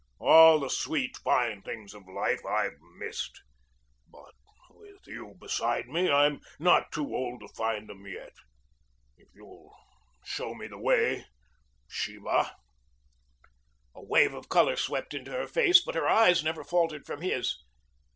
All 0.17 0.59
the 0.59 0.69
sweet, 0.71 1.15
fine 1.17 1.61
things 1.61 1.93
of 1.93 2.07
life 2.07 2.43
I've 2.43 2.79
missed. 2.97 3.39
But 4.09 4.33
with 4.71 5.05
you 5.05 5.35
beside 5.39 5.89
me 5.89 6.09
I'm 6.09 6.41
not 6.57 6.91
too 6.91 7.13
old 7.13 7.41
to 7.41 7.47
find 7.49 7.87
them 7.87 8.07
yet 8.07 8.33
if 9.15 9.27
you'll 9.35 9.75
show 10.25 10.55
me 10.55 10.65
the 10.65 10.79
way, 10.79 11.27
Sheba." 11.87 12.55
A 13.93 14.03
wave 14.03 14.33
of 14.33 14.49
color 14.49 14.75
swept 14.75 15.13
into 15.13 15.29
her 15.33 15.45
face, 15.45 15.79
but 15.83 15.93
her 15.93 16.07
eyes 16.07 16.43
never 16.43 16.63
faltered 16.63 17.05
from 17.05 17.21
his. 17.21 17.55